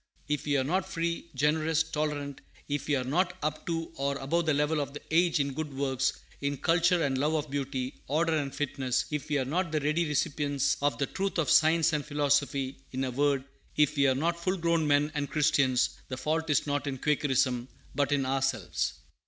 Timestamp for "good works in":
5.53-6.57